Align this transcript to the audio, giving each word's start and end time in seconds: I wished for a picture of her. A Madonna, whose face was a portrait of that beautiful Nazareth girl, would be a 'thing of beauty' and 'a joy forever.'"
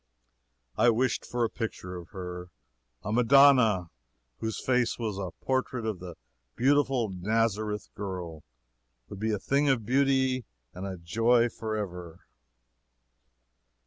I 0.79 0.89
wished 0.89 1.23
for 1.27 1.43
a 1.43 1.47
picture 1.51 1.95
of 1.95 2.09
her. 2.09 2.49
A 3.03 3.11
Madonna, 3.13 3.91
whose 4.39 4.59
face 4.59 4.97
was 4.97 5.19
a 5.19 5.29
portrait 5.45 5.85
of 5.85 5.99
that 5.99 6.17
beautiful 6.55 7.09
Nazareth 7.09 7.87
girl, 7.93 8.41
would 9.09 9.19
be 9.19 9.31
a 9.31 9.37
'thing 9.37 9.69
of 9.69 9.85
beauty' 9.85 10.43
and 10.73 10.87
'a 10.87 10.97
joy 10.97 11.49
forever.'" 11.49 12.25